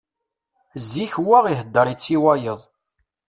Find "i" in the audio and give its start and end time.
2.15-2.17